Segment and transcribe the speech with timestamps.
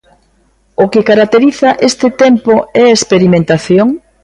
[0.83, 3.87] O que caracteriza este tempo é a experimentación?